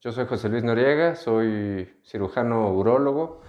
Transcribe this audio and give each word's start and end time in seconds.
Yo 0.00 0.12
soy 0.12 0.26
José 0.26 0.48
Luis 0.48 0.62
Noriega, 0.62 1.16
soy 1.16 1.88
cirujano 2.04 2.70
urólogo. 2.72 3.40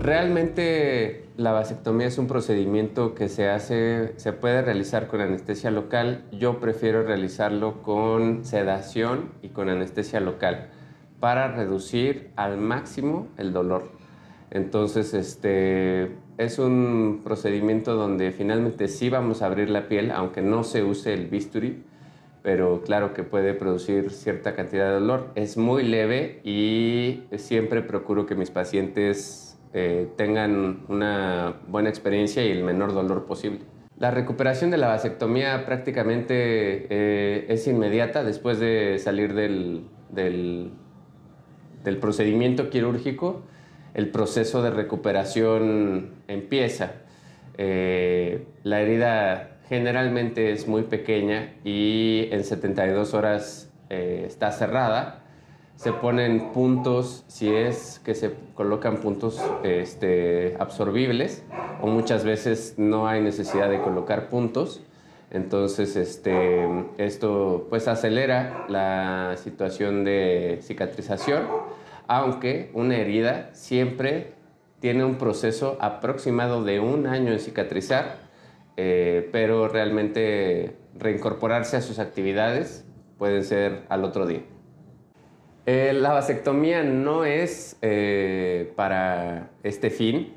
Realmente 0.00 1.28
la 1.36 1.52
vasectomía 1.52 2.08
es 2.08 2.18
un 2.18 2.26
procedimiento 2.26 3.14
que 3.14 3.28
se 3.28 3.48
hace, 3.48 4.14
se 4.16 4.32
puede 4.32 4.60
realizar 4.62 5.06
con 5.06 5.20
anestesia 5.20 5.70
local. 5.70 6.24
Yo 6.32 6.58
prefiero 6.58 7.04
realizarlo 7.04 7.80
con 7.80 8.44
sedación 8.44 9.34
y 9.40 9.50
con 9.50 9.68
anestesia 9.68 10.18
local 10.18 10.68
para 11.20 11.52
reducir 11.52 12.32
al 12.34 12.56
máximo 12.56 13.28
el 13.36 13.52
dolor. 13.52 13.99
Entonces, 14.50 15.14
este, 15.14 16.10
es 16.38 16.58
un 16.58 17.20
procedimiento 17.22 17.94
donde 17.94 18.32
finalmente 18.32 18.88
sí 18.88 19.08
vamos 19.08 19.42
a 19.42 19.46
abrir 19.46 19.70
la 19.70 19.86
piel, 19.88 20.10
aunque 20.10 20.42
no 20.42 20.64
se 20.64 20.82
use 20.82 21.14
el 21.14 21.26
bisturí, 21.26 21.84
pero 22.42 22.82
claro 22.82 23.14
que 23.14 23.22
puede 23.22 23.54
producir 23.54 24.10
cierta 24.10 24.56
cantidad 24.56 24.86
de 24.86 24.94
dolor. 24.94 25.30
Es 25.36 25.56
muy 25.56 25.84
leve 25.84 26.40
y 26.42 27.22
siempre 27.36 27.82
procuro 27.82 28.26
que 28.26 28.34
mis 28.34 28.50
pacientes 28.50 29.58
eh, 29.72 30.08
tengan 30.16 30.80
una 30.88 31.60
buena 31.68 31.88
experiencia 31.88 32.44
y 32.44 32.50
el 32.50 32.64
menor 32.64 32.92
dolor 32.92 33.26
posible. 33.26 33.60
La 33.98 34.10
recuperación 34.10 34.70
de 34.70 34.78
la 34.78 34.88
vasectomía 34.88 35.64
prácticamente 35.66 36.86
eh, 36.90 37.46
es 37.48 37.68
inmediata 37.68 38.24
después 38.24 38.58
de 38.58 38.98
salir 38.98 39.34
del, 39.34 39.84
del 40.10 40.72
procedimiento 42.00 42.70
quirúrgico 42.70 43.42
el 43.94 44.10
proceso 44.10 44.62
de 44.62 44.70
recuperación 44.70 46.10
empieza. 46.28 46.92
Eh, 47.58 48.46
la 48.62 48.80
herida 48.80 49.58
generalmente 49.68 50.52
es 50.52 50.66
muy 50.66 50.82
pequeña 50.82 51.54
y 51.64 52.28
en 52.30 52.44
72 52.44 53.14
horas 53.14 53.70
eh, 53.88 54.24
está 54.26 54.52
cerrada. 54.52 55.22
Se 55.76 55.92
ponen 55.92 56.52
puntos, 56.52 57.24
si 57.28 57.54
es 57.54 58.00
que 58.04 58.14
se 58.14 58.32
colocan 58.54 58.98
puntos 58.98 59.40
este, 59.62 60.54
absorbibles, 60.58 61.42
o 61.80 61.86
muchas 61.86 62.24
veces 62.24 62.74
no 62.76 63.08
hay 63.08 63.22
necesidad 63.22 63.70
de 63.70 63.80
colocar 63.80 64.28
puntos. 64.28 64.82
Entonces, 65.30 65.96
este, 65.96 66.68
esto 66.98 67.66
pues 67.70 67.88
acelera 67.88 68.66
la 68.68 69.36
situación 69.38 70.04
de 70.04 70.58
cicatrización 70.62 71.44
aunque 72.10 72.72
una 72.74 72.96
herida 72.96 73.50
siempre 73.52 74.32
tiene 74.80 75.04
un 75.04 75.14
proceso 75.14 75.78
aproximado 75.80 76.64
de 76.64 76.80
un 76.80 77.06
año 77.06 77.30
en 77.30 77.38
cicatrizar, 77.38 78.16
eh, 78.76 79.28
pero 79.30 79.68
realmente 79.68 80.76
reincorporarse 80.98 81.76
a 81.76 81.82
sus 81.82 82.00
actividades 82.00 82.84
puede 83.16 83.44
ser 83.44 83.84
al 83.88 84.04
otro 84.04 84.26
día. 84.26 84.42
Eh, 85.66 85.92
la 85.92 86.12
vasectomía 86.12 86.82
no 86.82 87.24
es 87.24 87.76
eh, 87.80 88.72
para 88.74 89.50
este 89.62 89.90
fin. 89.90 90.34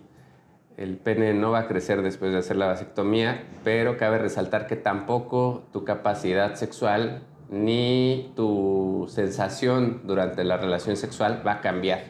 El 0.78 0.98
pene 0.98 1.34
no 1.34 1.50
va 1.50 1.62
a 1.62 1.68
crecer 1.68 2.04
después 2.04 2.34
de 2.34 2.38
hacer 2.38 2.56
la 2.56 2.68
vasectomía, 2.68 3.46
pero 3.64 3.98
cabe 3.98 4.20
resaltar 4.20 4.68
que 4.68 4.76
tampoco 4.76 5.64
tu 5.74 5.84
capacidad 5.86 6.54
sexual 6.54 7.24
ni 7.54 8.34
tu 8.36 9.06
sensación 9.10 10.02
durante 10.06 10.44
la 10.44 10.58
relación 10.58 10.98
sexual 10.98 11.44
va 11.46 11.54
a 11.54 11.62
cambiar. 11.62 12.02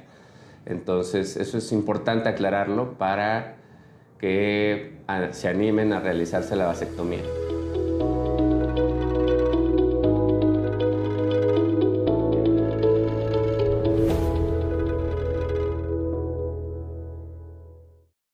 Entonces, 0.65 1.35
eso 1.35 1.57
es 1.57 1.71
importante 1.73 2.29
aclararlo 2.29 2.93
para 2.97 3.57
que 4.19 4.99
ah, 5.07 5.27
se 5.31 5.49
animen 5.49 5.91
a 5.91 5.99
realizarse 5.99 6.55
la 6.55 6.65
vasectomía. 6.65 7.42